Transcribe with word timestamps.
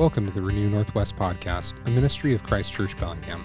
Welcome 0.00 0.26
to 0.28 0.32
the 0.32 0.40
Renew 0.40 0.70
Northwest 0.70 1.16
podcast, 1.16 1.74
a 1.86 1.90
ministry 1.90 2.34
of 2.34 2.42
Christ 2.42 2.72
Church 2.72 2.98
Bellingham. 2.98 3.44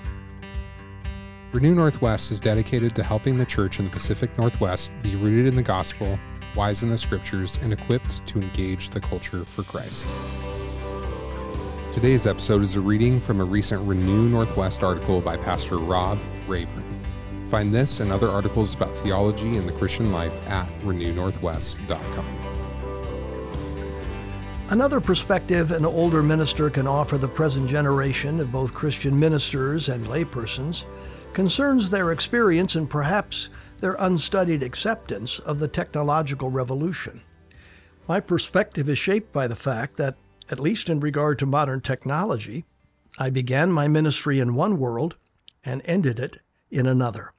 Renew 1.51 1.75
Northwest 1.75 2.31
is 2.31 2.39
dedicated 2.39 2.95
to 2.95 3.03
helping 3.03 3.37
the 3.37 3.45
church 3.45 3.77
in 3.79 3.83
the 3.83 3.91
Pacific 3.91 4.37
Northwest 4.37 4.89
be 5.01 5.17
rooted 5.17 5.47
in 5.47 5.57
the 5.57 5.61
gospel, 5.61 6.17
wise 6.55 6.81
in 6.81 6.89
the 6.89 6.97
scriptures, 6.97 7.59
and 7.61 7.73
equipped 7.73 8.25
to 8.27 8.39
engage 8.39 8.89
the 8.89 9.01
culture 9.01 9.43
for 9.43 9.63
Christ. 9.63 10.07
Today's 11.91 12.25
episode 12.25 12.61
is 12.61 12.75
a 12.75 12.79
reading 12.79 13.19
from 13.19 13.41
a 13.41 13.43
recent 13.43 13.85
Renew 13.85 14.29
Northwest 14.29 14.81
article 14.81 15.19
by 15.19 15.35
Pastor 15.35 15.77
Rob 15.77 16.19
Rayburn. 16.47 17.01
Find 17.49 17.73
this 17.73 17.99
and 17.99 18.13
other 18.13 18.29
articles 18.29 18.73
about 18.75 18.97
theology 18.99 19.57
and 19.57 19.67
the 19.67 19.73
Christian 19.73 20.13
life 20.13 20.47
at 20.47 20.69
renewnorthwest.com. 20.83 22.34
Another 24.69 24.99
perspective 24.99 25.71
an 25.71 25.85
older 25.85 26.23
minister 26.23 26.71
can 26.71 26.87
offer 26.87 27.19
the 27.19 27.27
present 27.27 27.69
generation 27.69 28.39
of 28.39 28.51
both 28.51 28.73
Christian 28.73 29.17
ministers 29.17 29.89
and 29.89 30.07
laypersons 30.07 30.85
concerns 31.33 31.91
their 31.91 32.11
experience 32.11 32.75
and 32.75 32.89
perhaps 32.89 33.49
their 33.79 33.95
unstudied 33.99 34.63
acceptance 34.63 35.37
of 35.37 35.59
the 35.59 35.67
technological 35.67 36.49
revolution. 36.49 37.21
My 38.07 38.19
perspective 38.19 38.89
is 38.89 38.97
shaped 38.97 39.31
by 39.31 39.47
the 39.47 39.55
fact 39.55 39.97
that, 39.97 40.15
at 40.49 40.59
least 40.59 40.89
in 40.89 40.99
regard 40.99 41.37
to 41.39 41.45
modern 41.45 41.81
technology, 41.81 42.65
I 43.19 43.29
began 43.29 43.71
my 43.71 43.87
ministry 43.87 44.39
in 44.39 44.55
one 44.55 44.79
world 44.79 45.15
and 45.63 45.83
ended 45.85 46.19
it 46.19 46.39
in 46.71 46.87
another. 46.87 47.33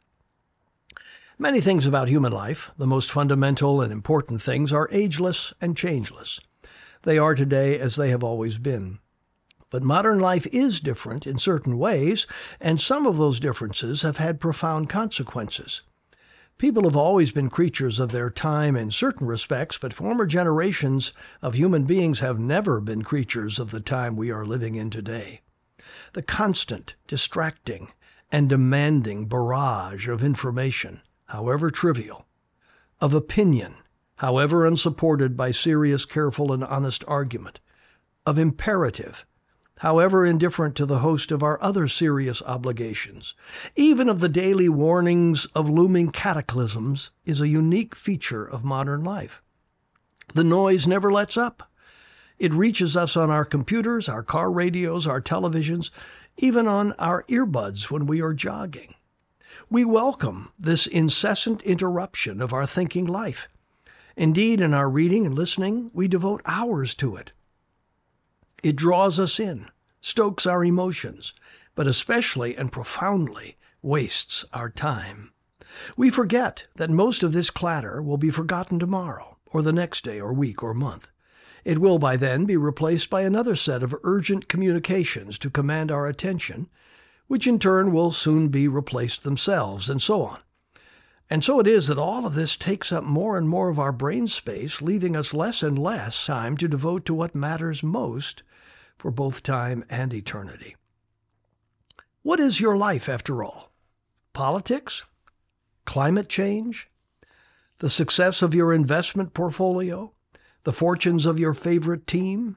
Many 1.38 1.60
things 1.60 1.86
about 1.86 2.08
human 2.08 2.32
life, 2.32 2.70
the 2.78 2.86
most 2.86 3.10
fundamental 3.10 3.80
and 3.80 3.92
important 3.92 4.40
things, 4.40 4.72
are 4.72 4.88
ageless 4.92 5.52
and 5.60 5.76
changeless. 5.76 6.40
They 7.06 7.18
are 7.18 7.36
today 7.36 7.78
as 7.78 7.94
they 7.94 8.10
have 8.10 8.24
always 8.24 8.58
been. 8.58 8.98
But 9.70 9.84
modern 9.84 10.18
life 10.18 10.44
is 10.48 10.80
different 10.80 11.24
in 11.24 11.38
certain 11.38 11.78
ways, 11.78 12.26
and 12.60 12.80
some 12.80 13.06
of 13.06 13.16
those 13.16 13.38
differences 13.38 14.02
have 14.02 14.16
had 14.16 14.40
profound 14.40 14.88
consequences. 14.88 15.82
People 16.58 16.82
have 16.82 16.96
always 16.96 17.30
been 17.30 17.48
creatures 17.48 18.00
of 18.00 18.10
their 18.10 18.28
time 18.28 18.74
in 18.74 18.90
certain 18.90 19.28
respects, 19.28 19.78
but 19.78 19.94
former 19.94 20.26
generations 20.26 21.12
of 21.42 21.54
human 21.54 21.84
beings 21.84 22.18
have 22.18 22.40
never 22.40 22.80
been 22.80 23.04
creatures 23.04 23.60
of 23.60 23.70
the 23.70 23.78
time 23.78 24.16
we 24.16 24.32
are 24.32 24.44
living 24.44 24.74
in 24.74 24.90
today. 24.90 25.42
The 26.12 26.24
constant, 26.24 26.96
distracting, 27.06 27.92
and 28.32 28.48
demanding 28.48 29.26
barrage 29.26 30.08
of 30.08 30.24
information 30.24 31.02
however 31.26 31.70
trivial, 31.70 32.26
of 33.00 33.14
opinion, 33.14 33.76
however 34.16 34.66
unsupported 34.66 35.36
by 35.36 35.50
serious, 35.50 36.04
careful, 36.04 36.52
and 36.52 36.64
honest 36.64 37.04
argument, 37.06 37.60
of 38.24 38.38
imperative, 38.38 39.24
however 39.80 40.24
indifferent 40.24 40.74
to 40.74 40.86
the 40.86 41.00
host 41.00 41.30
of 41.30 41.42
our 41.42 41.62
other 41.62 41.86
serious 41.86 42.42
obligations, 42.42 43.34
even 43.74 44.08
of 44.08 44.20
the 44.20 44.28
daily 44.28 44.68
warnings 44.68 45.44
of 45.54 45.68
looming 45.68 46.10
cataclysms, 46.10 47.10
is 47.24 47.40
a 47.40 47.48
unique 47.48 47.94
feature 47.94 48.44
of 48.44 48.64
modern 48.64 49.04
life. 49.04 49.42
The 50.34 50.44
noise 50.44 50.86
never 50.86 51.12
lets 51.12 51.36
up. 51.36 51.70
It 52.38 52.54
reaches 52.54 52.96
us 52.96 53.16
on 53.16 53.30
our 53.30 53.44
computers, 53.44 54.08
our 54.08 54.22
car 54.22 54.50
radios, 54.50 55.06
our 55.06 55.20
televisions, 55.20 55.90
even 56.38 56.66
on 56.66 56.92
our 56.94 57.22
earbuds 57.24 57.90
when 57.90 58.06
we 58.06 58.20
are 58.20 58.34
jogging. 58.34 58.94
We 59.70 59.84
welcome 59.84 60.50
this 60.58 60.86
incessant 60.86 61.62
interruption 61.62 62.40
of 62.40 62.52
our 62.52 62.66
thinking 62.66 63.06
life. 63.06 63.48
Indeed, 64.16 64.60
in 64.60 64.72
our 64.72 64.88
reading 64.88 65.26
and 65.26 65.34
listening, 65.34 65.90
we 65.92 66.08
devote 66.08 66.40
hours 66.46 66.94
to 66.96 67.16
it. 67.16 67.32
It 68.62 68.76
draws 68.76 69.18
us 69.18 69.38
in, 69.38 69.70
stokes 70.00 70.46
our 70.46 70.64
emotions, 70.64 71.34
but 71.74 71.86
especially 71.86 72.56
and 72.56 72.72
profoundly 72.72 73.56
wastes 73.82 74.44
our 74.52 74.70
time. 74.70 75.32
We 75.96 76.10
forget 76.10 76.64
that 76.76 76.90
most 76.90 77.22
of 77.22 77.32
this 77.32 77.50
clatter 77.50 78.02
will 78.02 78.16
be 78.16 78.30
forgotten 78.30 78.78
tomorrow, 78.78 79.36
or 79.46 79.62
the 79.62 79.72
next 79.72 80.04
day, 80.04 80.18
or 80.20 80.32
week, 80.32 80.62
or 80.62 80.72
month. 80.72 81.08
It 81.64 81.78
will 81.78 81.98
by 81.98 82.16
then 82.16 82.46
be 82.46 82.56
replaced 82.56 83.10
by 83.10 83.22
another 83.22 83.56
set 83.56 83.82
of 83.82 83.94
urgent 84.02 84.48
communications 84.48 85.38
to 85.40 85.50
command 85.50 85.90
our 85.90 86.06
attention 86.06 86.68
which 87.26 87.46
in 87.46 87.58
turn 87.58 87.92
will 87.92 88.12
soon 88.12 88.48
be 88.48 88.68
replaced 88.68 89.22
themselves, 89.22 89.90
and 89.90 90.00
so 90.00 90.22
on. 90.22 90.38
And 91.28 91.42
so 91.42 91.58
it 91.58 91.66
is 91.66 91.88
that 91.88 91.98
all 91.98 92.24
of 92.24 92.34
this 92.34 92.56
takes 92.56 92.92
up 92.92 93.02
more 93.02 93.36
and 93.36 93.48
more 93.48 93.68
of 93.68 93.78
our 93.78 93.92
brain 93.92 94.28
space, 94.28 94.80
leaving 94.80 95.16
us 95.16 95.34
less 95.34 95.62
and 95.62 95.78
less 95.78 96.24
time 96.26 96.56
to 96.58 96.68
devote 96.68 97.04
to 97.06 97.14
what 97.14 97.34
matters 97.34 97.82
most 97.82 98.42
for 98.96 99.10
both 99.10 99.42
time 99.42 99.84
and 99.90 100.14
eternity. 100.14 100.76
What 102.22 102.40
is 102.40 102.60
your 102.60 102.76
life, 102.76 103.08
after 103.08 103.42
all? 103.42 103.72
Politics? 104.32 105.04
Climate 105.84 106.28
change? 106.28 106.88
The 107.78 107.90
success 107.90 108.42
of 108.42 108.54
your 108.54 108.72
investment 108.72 109.34
portfolio? 109.34 110.12
The 110.64 110.72
fortunes 110.72 111.26
of 111.26 111.38
your 111.38 111.54
favorite 111.54 112.06
team? 112.06 112.56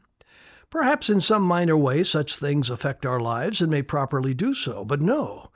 Perhaps 0.69 1.09
in 1.09 1.21
some 1.21 1.43
minor 1.43 1.77
way 1.77 2.03
such 2.03 2.35
things 2.35 2.69
affect 2.69 3.05
our 3.05 3.19
lives 3.19 3.61
and 3.61 3.71
may 3.71 3.81
properly 3.81 4.33
do 4.33 4.53
so, 4.53 4.85
but 4.85 5.01
no. 5.01 5.49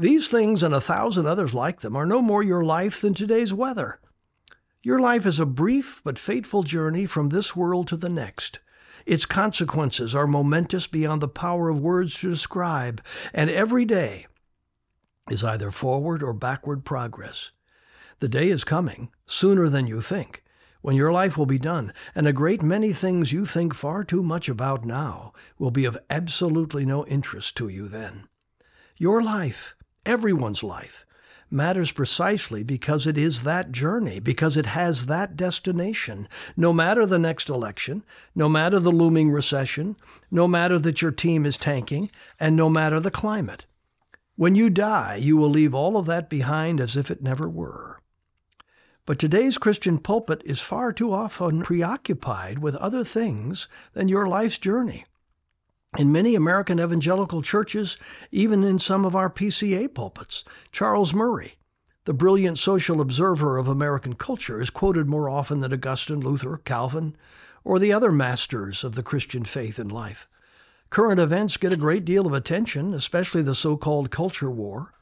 These 0.00 0.30
things 0.30 0.62
and 0.62 0.72
a 0.72 0.80
thousand 0.80 1.26
others 1.26 1.52
like 1.52 1.82
them 1.82 1.94
are 1.94 2.06
no 2.06 2.22
more 2.22 2.42
your 2.42 2.64
life 2.64 3.02
than 3.02 3.12
today's 3.12 3.52
weather. 3.52 4.00
Your 4.82 4.98
life 4.98 5.26
is 5.26 5.38
a 5.38 5.44
brief 5.44 6.00
but 6.02 6.18
fateful 6.18 6.62
journey 6.62 7.04
from 7.04 7.28
this 7.28 7.54
world 7.54 7.86
to 7.88 7.98
the 7.98 8.08
next. 8.08 8.60
Its 9.04 9.26
consequences 9.26 10.14
are 10.14 10.26
momentous 10.26 10.86
beyond 10.86 11.20
the 11.20 11.28
power 11.28 11.68
of 11.68 11.80
words 11.80 12.18
to 12.20 12.30
describe, 12.30 13.04
and 13.34 13.50
every 13.50 13.84
day 13.84 14.26
is 15.28 15.44
either 15.44 15.70
forward 15.70 16.22
or 16.22 16.32
backward 16.32 16.82
progress. 16.82 17.50
The 18.20 18.28
day 18.28 18.48
is 18.48 18.64
coming, 18.64 19.10
sooner 19.26 19.68
than 19.68 19.86
you 19.86 20.00
think, 20.00 20.42
when 20.80 20.96
your 20.96 21.12
life 21.12 21.36
will 21.36 21.44
be 21.44 21.58
done, 21.58 21.92
and 22.14 22.26
a 22.26 22.32
great 22.32 22.62
many 22.62 22.94
things 22.94 23.34
you 23.34 23.44
think 23.44 23.74
far 23.74 24.02
too 24.02 24.22
much 24.22 24.48
about 24.48 24.86
now 24.86 25.34
will 25.58 25.70
be 25.70 25.84
of 25.84 25.98
absolutely 26.08 26.86
no 26.86 27.04
interest 27.04 27.54
to 27.58 27.68
you 27.68 27.86
then. 27.86 28.28
Your 28.96 29.22
life, 29.22 29.74
everyone's 30.04 30.62
life, 30.62 31.04
matters 31.50 31.90
precisely 31.92 32.62
because 32.62 33.06
it 33.06 33.18
is 33.18 33.42
that 33.42 33.72
journey, 33.72 34.20
because 34.20 34.56
it 34.56 34.66
has 34.66 35.06
that 35.06 35.36
destination. 35.36 36.28
No 36.56 36.72
matter 36.72 37.06
the 37.06 37.18
next 37.18 37.48
election, 37.48 38.04
no 38.34 38.48
matter 38.48 38.78
the 38.78 38.92
looming 38.92 39.30
recession, 39.30 39.96
no 40.30 40.46
matter 40.46 40.78
that 40.78 41.02
your 41.02 41.10
team 41.10 41.44
is 41.44 41.56
tanking, 41.56 42.10
and 42.38 42.54
no 42.54 42.70
matter 42.70 43.00
the 43.00 43.10
climate. 43.10 43.66
When 44.36 44.54
you 44.54 44.70
die, 44.70 45.16
you 45.16 45.36
will 45.36 45.50
leave 45.50 45.74
all 45.74 45.96
of 45.96 46.06
that 46.06 46.30
behind 46.30 46.80
as 46.80 46.96
if 46.96 47.10
it 47.10 47.22
never 47.22 47.48
were. 47.48 48.00
But 49.04 49.18
today's 49.18 49.58
Christian 49.58 49.98
pulpit 49.98 50.40
is 50.44 50.60
far 50.60 50.92
too 50.92 51.12
often 51.12 51.62
preoccupied 51.62 52.60
with 52.60 52.76
other 52.76 53.02
things 53.02 53.66
than 53.92 54.08
your 54.08 54.28
life's 54.28 54.58
journey. 54.58 55.04
In 55.98 56.12
many 56.12 56.36
American 56.36 56.78
evangelical 56.78 57.42
churches, 57.42 57.96
even 58.30 58.62
in 58.62 58.78
some 58.78 59.04
of 59.04 59.16
our 59.16 59.28
PCA 59.28 59.92
pulpits, 59.92 60.44
Charles 60.70 61.12
Murray, 61.12 61.56
the 62.04 62.14
brilliant 62.14 62.60
social 62.60 63.00
observer 63.00 63.58
of 63.58 63.66
American 63.66 64.14
culture, 64.14 64.60
is 64.60 64.70
quoted 64.70 65.08
more 65.08 65.28
often 65.28 65.60
than 65.60 65.72
Augustine, 65.72 66.20
Luther, 66.20 66.58
Calvin, 66.58 67.16
or 67.64 67.80
the 67.80 67.92
other 67.92 68.12
masters 68.12 68.84
of 68.84 68.94
the 68.94 69.02
Christian 69.02 69.44
faith 69.44 69.80
and 69.80 69.90
life. 69.90 70.28
Current 70.90 71.18
events 71.18 71.56
get 71.56 71.72
a 71.72 71.76
great 71.76 72.04
deal 72.04 72.24
of 72.24 72.32
attention, 72.32 72.94
especially 72.94 73.42
the 73.42 73.54
so 73.54 73.76
called 73.76 74.12
culture 74.12 74.50
war. 74.50 74.94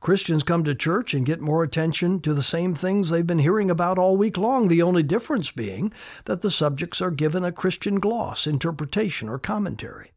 Christians 0.00 0.42
come 0.42 0.64
to 0.64 0.74
church 0.74 1.14
and 1.14 1.24
get 1.24 1.40
more 1.40 1.62
attention 1.62 2.20
to 2.20 2.34
the 2.34 2.42
same 2.42 2.74
things 2.74 3.08
they've 3.08 3.26
been 3.26 3.38
hearing 3.38 3.70
about 3.70 3.98
all 3.98 4.18
week 4.18 4.36
long, 4.36 4.68
the 4.68 4.82
only 4.82 5.02
difference 5.02 5.50
being 5.50 5.94
that 6.26 6.42
the 6.42 6.50
subjects 6.50 7.00
are 7.00 7.10
given 7.10 7.42
a 7.42 7.50
Christian 7.50 8.00
gloss, 8.00 8.46
interpretation, 8.46 9.30
or 9.30 9.38
commentary. 9.38 10.12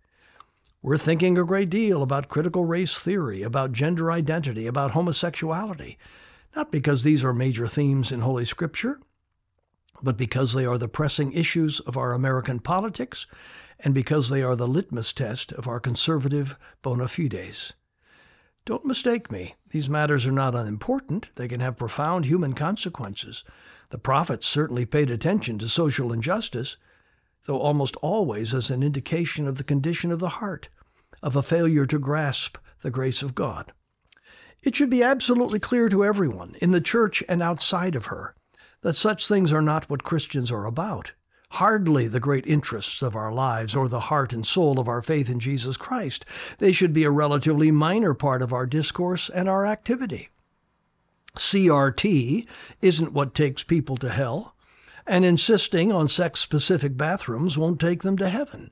We're 0.82 0.98
thinking 0.98 1.38
a 1.38 1.44
great 1.44 1.70
deal 1.70 2.02
about 2.02 2.30
critical 2.30 2.64
race 2.64 2.98
theory, 2.98 3.42
about 3.42 3.74
gender 3.74 4.12
identity, 4.12 4.66
about 4.66 4.92
homosexuality, 4.92 5.98
not 6.56 6.72
because 6.72 7.04
these 7.04 7.22
are 7.22 7.34
major 7.34 7.68
themes 7.68 8.14
in 8.14 8.22
Holy 8.22 8.46
Scripture, 8.46 9.02
but 10.02 10.16
because 10.16 10.54
they 10.54 10.66
are 10.66 10.78
the 10.78 10.88
pressing 10.88 11.34
issues 11.34 11.82
of 11.82 11.98
our 11.98 12.14
American 12.14 12.62
politics 12.62 13.28
and 13.80 13.94
because 13.94 14.30
they 14.30 14.42
are 14.42 14.56
the 14.56 14.68
litmus 14.70 15.12
test 15.12 15.52
of 15.52 15.68
our 15.68 15.82
conservative 15.82 16.58
bona 16.82 17.10
fides. 17.10 17.74
Don't 18.64 18.86
mistake 18.86 19.32
me. 19.32 19.56
These 19.72 19.90
matters 19.90 20.26
are 20.26 20.32
not 20.32 20.56
unimportant. 20.56 21.28
They 21.36 21.50
can 21.50 21.60
have 21.60 21.76
profound 21.76 22.24
human 22.24 22.54
consequences. 22.54 23.44
The 23.90 23.98
prophets 23.98 24.48
certainly 24.48 24.86
paid 24.86 25.10
attention 25.10 25.58
to 25.60 25.68
social 25.68 26.14
injustice, 26.14 26.78
though 27.46 27.60
almost 27.60 27.96
always 27.98 28.54
as 28.54 28.70
an 28.70 28.84
indication 28.84 29.48
of 29.48 29.58
the 29.58 29.64
condition 29.64 30.12
of 30.12 30.20
the 30.20 30.30
heart, 30.30 30.70
of 31.22 31.36
a 31.36 31.44
failure 31.44 31.86
to 31.86 32.00
grasp 32.00 32.58
the 32.82 32.92
grace 32.92 33.22
of 33.22 33.36
God. 33.36 33.72
It 34.64 34.76
should 34.76 34.90
be 34.90 35.04
absolutely 35.04 35.60
clear 35.60 35.90
to 35.90 36.04
everyone, 36.04 36.56
in 36.62 36.72
the 36.72 36.82
church 36.82 37.24
and 37.28 37.42
outside 37.42 37.96
of 37.96 38.08
her, 38.08 38.36
that 38.82 38.96
such 38.96 39.28
things 39.28 39.52
are 39.52 39.62
not 39.62 39.90
what 39.90 40.04
Christians 40.04 40.52
are 40.52 40.66
about. 40.66 41.14
hardly 41.52 42.08
the 42.08 42.20
great 42.20 42.46
interests 42.46 43.02
of 43.02 43.16
our 43.16 43.32
lives 43.32 43.76
or 43.76 43.88
the 43.88 44.00
heart 44.02 44.34
and 44.34 44.46
soul 44.46 44.80
of 44.80 44.88
our 44.88 45.02
faith 45.02 45.30
in 45.30 45.40
Jesus 45.40 45.78
Christ. 45.78 46.26
They 46.60 46.72
should 46.72 46.94
be 46.94 47.04
a 47.04 47.12
relatively 47.12 47.72
minor 47.72 48.14
part 48.14 48.42
of 48.42 48.54
our 48.54 48.66
discourse 48.66 49.30
and 49.30 49.50
our 49.50 49.66
activity. 49.66 50.30
CRT 51.36 52.48
isn't 52.82 53.14
what 53.14 53.34
takes 53.34 53.64
people 53.64 53.98
to 53.98 54.10
hell, 54.10 54.56
and 55.10 55.26
insisting 55.26 55.92
on 55.92 56.08
sex 56.08 56.40
specific 56.40 56.96
bathrooms 56.96 57.58
won't 57.58 57.80
take 57.80 58.04
them 58.04 58.16
to 58.18 58.30
heaven. 58.30 58.70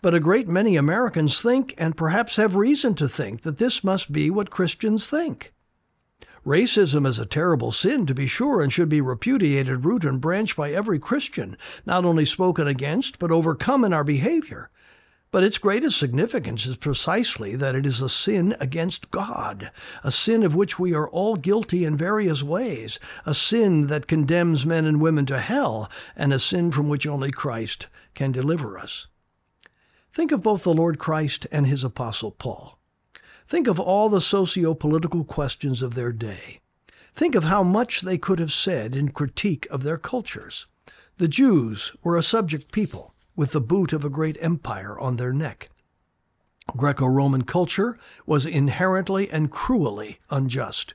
But 0.00 0.14
a 0.14 0.20
great 0.20 0.46
many 0.46 0.76
Americans 0.76 1.42
think, 1.42 1.74
and 1.76 1.96
perhaps 1.96 2.36
have 2.36 2.54
reason 2.54 2.94
to 2.94 3.08
think, 3.08 3.42
that 3.42 3.58
this 3.58 3.82
must 3.82 4.12
be 4.12 4.30
what 4.30 4.50
Christians 4.50 5.08
think. 5.08 5.52
Racism 6.46 7.06
is 7.06 7.18
a 7.18 7.26
terrible 7.26 7.72
sin, 7.72 8.06
to 8.06 8.14
be 8.14 8.26
sure, 8.26 8.62
and 8.62 8.72
should 8.72 8.88
be 8.88 9.00
repudiated 9.00 9.84
root 9.84 10.04
and 10.04 10.20
branch 10.20 10.56
by 10.56 10.70
every 10.70 10.98
Christian, 10.98 11.58
not 11.84 12.04
only 12.04 12.24
spoken 12.24 12.66
against, 12.66 13.18
but 13.18 13.32
overcome 13.32 13.84
in 13.84 13.92
our 13.92 14.04
behavior. 14.04 14.70
But 15.32 15.44
its 15.44 15.58
greatest 15.58 15.96
significance 15.96 16.66
is 16.66 16.76
precisely 16.76 17.54
that 17.54 17.76
it 17.76 17.86
is 17.86 18.02
a 18.02 18.08
sin 18.08 18.56
against 18.58 19.12
God, 19.12 19.70
a 20.02 20.10
sin 20.10 20.42
of 20.42 20.56
which 20.56 20.76
we 20.76 20.92
are 20.92 21.08
all 21.08 21.36
guilty 21.36 21.84
in 21.84 21.96
various 21.96 22.42
ways, 22.42 22.98
a 23.24 23.32
sin 23.32 23.86
that 23.86 24.08
condemns 24.08 24.66
men 24.66 24.86
and 24.86 25.00
women 25.00 25.26
to 25.26 25.38
hell, 25.38 25.88
and 26.16 26.32
a 26.32 26.40
sin 26.40 26.72
from 26.72 26.88
which 26.88 27.06
only 27.06 27.30
Christ 27.30 27.86
can 28.14 28.32
deliver 28.32 28.76
us. 28.76 29.06
Think 30.12 30.32
of 30.32 30.42
both 30.42 30.64
the 30.64 30.74
Lord 30.74 30.98
Christ 30.98 31.46
and 31.52 31.64
his 31.64 31.84
Apostle 31.84 32.32
Paul. 32.32 32.80
Think 33.46 33.68
of 33.68 33.78
all 33.78 34.08
the 34.08 34.20
socio 34.20 34.74
political 34.74 35.22
questions 35.22 35.80
of 35.80 35.94
their 35.94 36.12
day. 36.12 36.58
Think 37.14 37.36
of 37.36 37.44
how 37.44 37.62
much 37.62 38.00
they 38.00 38.18
could 38.18 38.40
have 38.40 38.52
said 38.52 38.96
in 38.96 39.10
critique 39.10 39.68
of 39.70 39.84
their 39.84 39.98
cultures. 39.98 40.66
The 41.18 41.28
Jews 41.28 41.92
were 42.02 42.16
a 42.16 42.22
subject 42.22 42.72
people 42.72 43.14
with 43.40 43.52
the 43.52 43.60
boot 43.60 43.94
of 43.94 44.04
a 44.04 44.10
great 44.10 44.36
empire 44.38 45.00
on 45.00 45.16
their 45.16 45.32
neck. 45.32 45.70
Greco 46.76 47.06
Roman 47.06 47.40
culture 47.40 47.98
was 48.26 48.44
inherently 48.44 49.30
and 49.30 49.50
cruelly 49.50 50.18
unjust. 50.28 50.92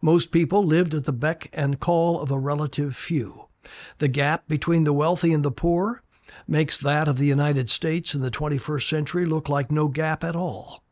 Most 0.00 0.30
people 0.30 0.64
lived 0.64 0.94
at 0.94 1.04
the 1.04 1.12
beck 1.12 1.50
and 1.52 1.78
call 1.78 2.22
of 2.22 2.30
a 2.30 2.38
relative 2.38 2.96
few. 2.96 3.48
The 3.98 4.08
gap 4.08 4.48
between 4.48 4.84
the 4.84 4.94
wealthy 4.94 5.34
and 5.34 5.44
the 5.44 5.50
poor 5.50 6.02
makes 6.48 6.78
that 6.78 7.06
of 7.06 7.18
the 7.18 7.26
United 7.26 7.68
States 7.68 8.14
in 8.14 8.22
the 8.22 8.30
21st 8.30 8.88
century 8.88 9.26
look 9.26 9.50
like 9.50 9.70
no 9.70 9.88
gap 9.88 10.24
at 10.24 10.34
all. 10.34 10.82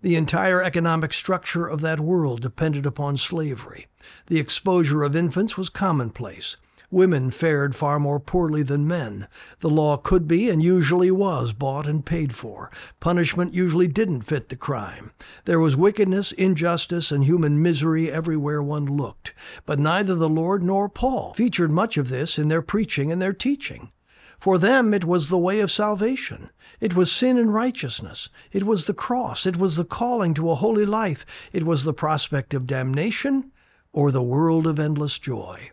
The 0.00 0.14
entire 0.14 0.62
economic 0.62 1.12
structure 1.12 1.66
of 1.66 1.80
that 1.80 1.98
world 1.98 2.40
depended 2.40 2.86
upon 2.86 3.16
slavery. 3.16 3.88
The 4.28 4.38
exposure 4.38 5.02
of 5.02 5.16
infants 5.16 5.58
was 5.58 5.70
commonplace. 5.70 6.56
Women 6.96 7.30
fared 7.30 7.76
far 7.76 8.00
more 8.00 8.18
poorly 8.18 8.62
than 8.62 8.88
men. 8.88 9.28
The 9.58 9.68
law 9.68 9.98
could 9.98 10.26
be 10.26 10.48
and 10.48 10.62
usually 10.62 11.10
was 11.10 11.52
bought 11.52 11.86
and 11.86 12.02
paid 12.02 12.34
for. 12.34 12.70
Punishment 13.00 13.52
usually 13.52 13.86
didn't 13.86 14.22
fit 14.22 14.48
the 14.48 14.56
crime. 14.56 15.12
There 15.44 15.60
was 15.60 15.76
wickedness, 15.76 16.32
injustice, 16.32 17.12
and 17.12 17.22
human 17.22 17.60
misery 17.60 18.10
everywhere 18.10 18.62
one 18.62 18.86
looked. 18.86 19.34
But 19.66 19.78
neither 19.78 20.14
the 20.14 20.30
Lord 20.30 20.62
nor 20.62 20.88
Paul 20.88 21.34
featured 21.34 21.70
much 21.70 21.98
of 21.98 22.08
this 22.08 22.38
in 22.38 22.48
their 22.48 22.62
preaching 22.62 23.12
and 23.12 23.20
their 23.20 23.34
teaching. 23.34 23.92
For 24.38 24.56
them 24.56 24.94
it 24.94 25.04
was 25.04 25.28
the 25.28 25.36
way 25.36 25.60
of 25.60 25.70
salvation. 25.70 26.48
It 26.80 26.96
was 26.96 27.12
sin 27.12 27.36
and 27.36 27.52
righteousness. 27.52 28.30
It 28.52 28.62
was 28.62 28.86
the 28.86 28.94
cross. 28.94 29.44
It 29.44 29.58
was 29.58 29.76
the 29.76 29.84
calling 29.84 30.32
to 30.32 30.50
a 30.50 30.54
holy 30.54 30.86
life. 30.86 31.26
It 31.52 31.64
was 31.64 31.84
the 31.84 31.92
prospect 31.92 32.54
of 32.54 32.66
damnation 32.66 33.52
or 33.92 34.10
the 34.10 34.22
world 34.22 34.66
of 34.66 34.78
endless 34.80 35.18
joy. 35.18 35.72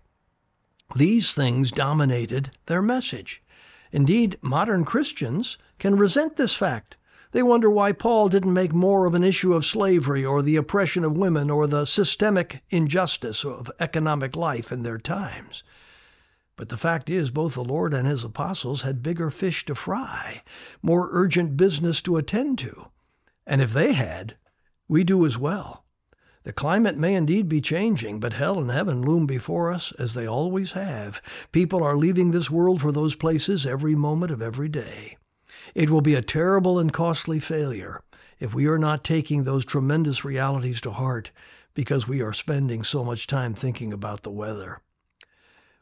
These 0.95 1.33
things 1.33 1.71
dominated 1.71 2.51
their 2.68 2.81
message. 2.81 3.41
Indeed, 3.91 4.38
modern 4.41 4.85
Christians 4.85 5.57
can 5.80 5.97
resent 5.97 6.35
this 6.35 6.56
fact. 6.56 6.97
They 7.31 7.41
wonder 7.41 7.69
why 7.69 7.94
Paul 7.94 8.30
didn't 8.30 8.53
make 8.53 8.74
more 8.74 9.06
of 9.06 9.15
an 9.15 9.24
issue 9.24 9.53
of 9.53 9.65
slavery 9.65 10.24
or 10.24 10.44
the 10.44 10.56
oppression 10.56 11.03
of 11.03 11.18
women 11.18 11.50
or 11.50 11.65
the 11.65 11.85
systemic 11.85 12.62
injustice 12.69 13.44
of 13.44 13.71
economic 13.80 14.35
life 14.35 14.71
in 14.71 14.83
their 14.83 15.00
times. 15.00 15.63
But 16.56 16.69
the 16.69 16.77
fact 16.77 17.09
is, 17.09 17.31
both 17.31 17.56
the 17.56 17.63
Lord 17.63 17.94
and 17.94 18.07
his 18.07 18.24
apostles 18.24 18.83
had 18.83 19.01
bigger 19.01 19.31
fish 19.31 19.65
to 19.65 19.74
fry, 19.74 20.44
more 20.83 21.09
urgent 21.12 21.57
business 21.57 22.01
to 22.03 22.18
attend 22.18 22.59
to. 22.59 22.89
And 23.47 23.62
if 23.62 23.74
they 23.74 23.94
had, 23.94 24.38
we 24.88 25.03
do 25.03 25.25
as 25.25 25.38
well. 25.38 25.82
The 26.44 26.54
climate 26.54 26.98
may 26.98 27.16
indeed 27.16 27.48
be 27.48 27.62
changing, 27.62 28.19
but 28.19 28.34
hell 28.34 28.60
and 28.60 28.69
heaven 28.69 29.01
loom 29.01 29.25
before 29.25 29.72
us 29.72 29.94
as 29.94 30.13
they 30.13 30.28
always 30.28 30.74
have. 30.74 31.22
People 31.54 31.81
are 31.81 31.95
leaving 31.95 32.31
this 32.31 32.51
world 32.51 32.81
for 32.81 32.92
those 32.92 33.16
places 33.16 33.66
every 33.66 33.95
moment 33.95 34.31
of 34.31 34.42
every 34.42 34.68
day. 34.68 35.18
It 35.74 35.90
will 35.90 36.01
be 36.01 36.16
a 36.16 36.22
terrible 36.22 36.80
and 36.80 36.92
costly 36.92 37.40
failure 37.40 38.04
if 38.40 38.54
we 38.54 38.68
are 38.68 38.78
not 38.78 39.06
taking 39.06 39.44
those 39.44 39.63
tremendous 39.63 40.25
realities 40.25 40.81
to 40.81 40.92
heart 40.92 41.31
because 41.74 42.10
we 42.10 42.22
are 42.22 42.34
spending 42.34 42.84
so 42.84 43.06
much 43.06 43.25
time 43.25 43.54
thinking 43.54 43.94
about 43.94 44.24
the 44.24 44.31
weather. 44.31 44.81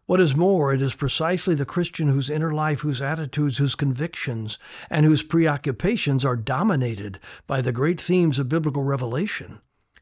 What 0.05 0.21
is 0.21 0.35
more, 0.35 0.73
it 0.73 0.81
is 0.81 0.93
precisely 0.93 1.55
the 1.55 1.65
Christian 1.65 2.09
whose 2.09 2.29
inner 2.29 2.53
life, 2.53 2.81
whose 2.81 3.01
attitudes, 3.01 3.57
whose 3.57 3.75
convictions, 3.75 4.59
and 4.89 5.05
whose 5.05 5.23
preoccupations 5.23 6.23
are 6.23 6.35
dominated 6.35 7.19
by 7.47 7.61
the 7.61 7.71
great 7.71 7.99
themes 7.99 8.37
of 8.37 8.49
biblical 8.49 8.83
revelation, 8.83 9.61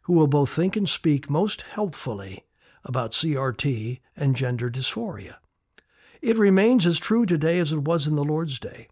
who 0.09 0.15
will 0.15 0.25
both 0.25 0.49
think 0.49 0.75
and 0.75 0.89
speak 0.89 1.29
most 1.29 1.61
helpfully 1.61 2.43
about 2.83 3.11
CRT 3.11 3.99
and 4.17 4.35
gender 4.35 4.67
dysphoria. 4.67 5.35
It 6.19 6.35
remains 6.35 6.87
as 6.87 6.97
true 6.97 7.27
today 7.27 7.59
as 7.59 7.71
it 7.71 7.83
was 7.83 8.07
in 8.07 8.15
the 8.15 8.23
Lord's 8.23 8.57
day. 8.57 8.87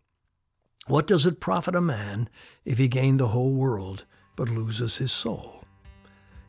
What 0.86 1.08
does 1.08 1.26
it 1.26 1.40
profit 1.40 1.74
a 1.74 1.82
man 1.82 2.30
if 2.66 2.78
he 2.78 2.88
gain 2.88 3.18
the 3.18 3.30
whole 3.30 3.54
world 3.54 4.06
but 4.36 4.48
loses 4.48 4.98
his 4.98 5.12
soul? 5.12 5.64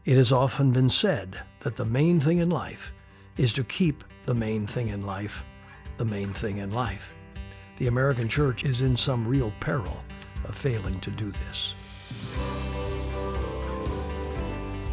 It 0.05 0.19
has 0.19 0.33
often 0.33 0.71
been 0.71 0.91
said 0.91 1.41
that 1.61 1.77
the 1.77 1.87
main 1.87 2.21
thing 2.21 2.37
in 2.37 2.51
life 2.51 2.93
is 3.39 3.55
to 3.55 3.65
keep 3.65 4.05
the 4.27 4.35
main 4.35 4.67
thing 4.67 4.89
in 4.89 5.01
life 5.01 5.45
the 5.97 6.05
main 6.05 6.35
thing 6.35 6.59
in 6.59 6.73
life. 6.73 7.15
The 7.79 7.87
American 7.87 8.29
church 8.29 8.65
is 8.65 8.83
in 8.83 8.99
some 8.99 9.27
real 9.27 9.51
peril 9.61 10.05
of 10.45 10.55
failing 10.55 11.01
to 11.01 11.11
do 11.11 11.33
this. 11.33 11.75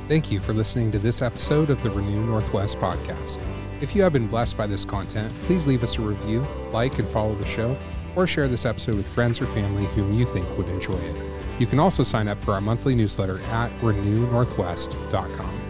Thank 0.08 0.32
you 0.32 0.40
for 0.40 0.54
listening 0.54 0.92
to 0.92 1.00
this 1.00 1.24
episode 1.24 1.72
of 1.72 1.82
the 1.82 1.90
Renew 1.90 2.24
Northwest 2.28 2.78
podcast. 2.78 3.40
If 3.82 3.96
you 3.96 4.04
have 4.04 4.14
been 4.14 4.28
blessed 4.28 4.56
by 4.56 4.68
this 4.68 4.86
content, 4.86 5.34
please 5.44 5.66
leave 5.66 5.84
us 5.84 5.98
a 5.98 6.02
review, 6.02 6.46
like 6.72 7.00
and 7.00 7.08
follow 7.08 7.34
the 7.34 7.46
show, 7.46 7.76
or 8.16 8.28
share 8.28 8.48
this 8.48 8.66
episode 8.66 8.94
with 8.96 9.10
friends 9.10 9.42
or 9.42 9.48
family 9.48 9.86
whom 9.88 10.14
you 10.14 10.28
think 10.28 10.48
would 10.60 10.70
enjoy 10.70 10.94
it. 10.94 11.16
You 11.60 11.66
can 11.66 11.80
also 11.80 12.04
sign 12.04 12.28
up 12.28 12.40
for 12.44 12.54
our 12.54 12.62
monthly 12.62 12.94
newsletter 12.94 13.42
at 13.46 13.76
renewnorthwest.com. 13.80 15.65